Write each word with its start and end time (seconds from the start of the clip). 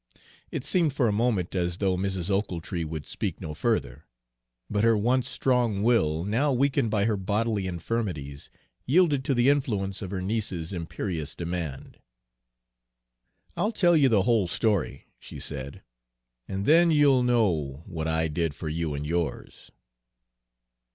It 0.49 0.65
seemed 0.65 0.93
for 0.93 1.07
a 1.07 1.11
moment 1.13 1.53
as 1.53 1.77
though 1.77 1.95
Mrs. 1.95 2.31
Ochiltree 2.31 2.83
would 2.83 3.05
speak 3.05 3.39
no 3.39 3.53
further: 3.53 4.05
but 4.67 4.83
her 4.83 4.97
once 4.97 5.29
strong 5.29 5.83
will, 5.83 6.23
now 6.23 6.51
weakened 6.51 6.89
by 6.89 7.05
her 7.05 7.15
bodily 7.15 7.67
infirmities, 7.67 8.49
yielded 8.87 9.23
to 9.25 9.35
the 9.35 9.47
influence 9.47 10.01
of 10.01 10.09
her 10.09 10.19
niece's 10.19 10.73
imperious 10.73 11.35
demand. 11.35 11.99
"I'll 13.55 13.71
tell 13.71 13.95
you 13.95 14.09
the 14.09 14.23
whole 14.23 14.47
story," 14.47 15.05
she 15.19 15.39
said, 15.39 15.83
"and 16.47 16.65
then 16.65 16.89
you'll 16.89 17.21
know 17.21 17.83
what 17.85 18.07
I 18.07 18.27
did 18.27 18.55
for 18.55 18.69
you 18.69 18.95
and 18.95 19.05
yours." 19.05 19.69